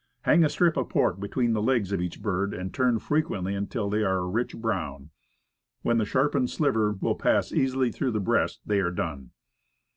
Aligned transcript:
Hang 0.21 0.43
a 0.43 0.49
strip 0.49 0.77
of 0.77 0.89
pork 0.89 1.19
between 1.19 1.53
the 1.53 1.61
legs 1.61 1.91
of 1.91 2.01
each 2.01 2.23
bird, 2.23 2.55
and 2.55 2.73
turn 2.73 2.97
fre 2.97 3.19
quently 3.19 3.55
until 3.55 3.87
they 3.87 4.01
are 4.01 4.17
a 4.17 4.27
rich 4.27 4.57
brown. 4.57 5.11
When 5.83 5.99
the 5.99 6.05
shar 6.05 6.27
pened 6.27 6.49
sliver 6.49 6.93
will 6.93 7.13
pass 7.13 7.51
easily 7.51 7.91
through 7.91 8.13
the 8.13 8.19
breast 8.19 8.61
they 8.65 8.79
are 8.79 8.89
done. 8.89 9.29